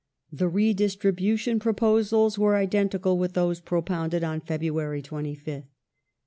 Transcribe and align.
The 0.31 0.47
redistribution 0.49 1.59
proposals 1.59 2.39
were 2.39 2.55
identical 2.55 3.19
with 3.19 3.33
those 3.33 3.59
propounded 3.59 4.23
on 4.23 4.41
February 4.41 5.03
25th. 5.03 5.65